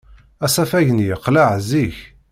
[0.45, 1.97] Asafag-nni yeqleɛ zik.